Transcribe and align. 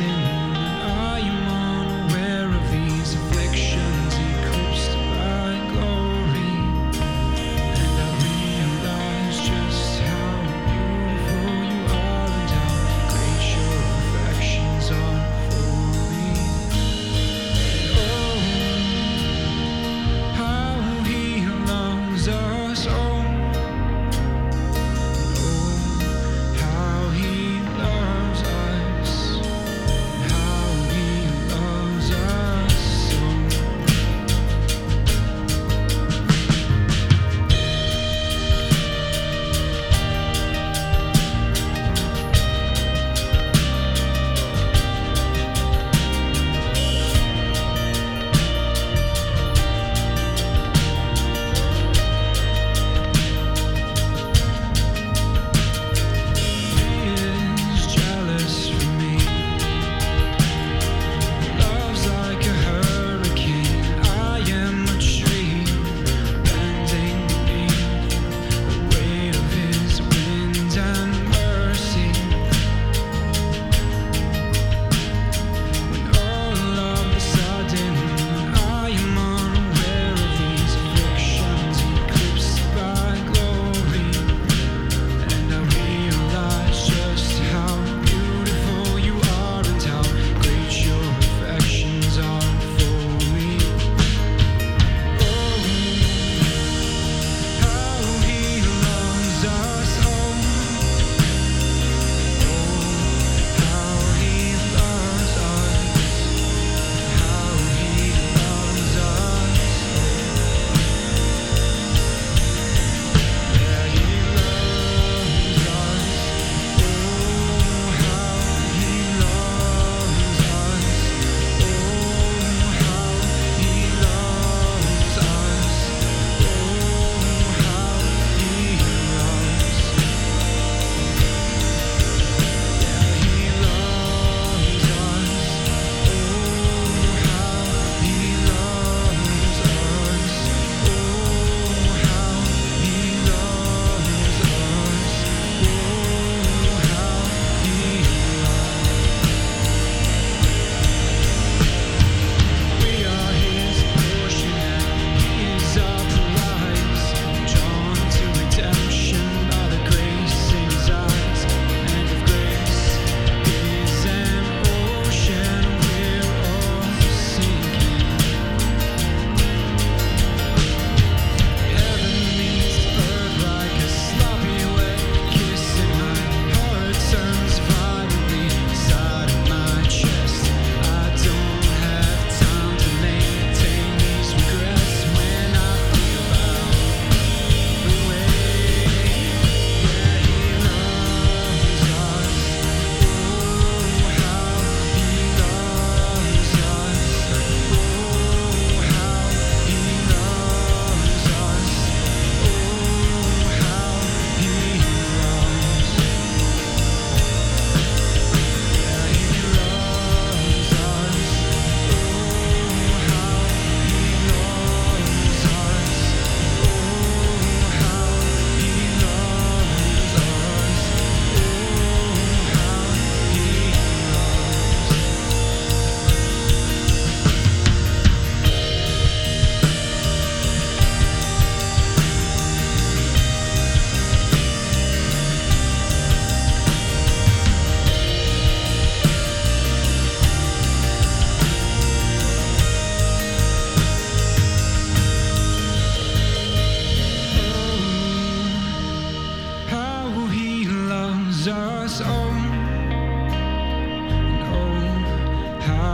of 0.00 0.21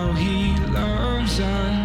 how 0.00 0.12
he 0.12 0.56
loves 0.72 1.40
us. 1.40 1.79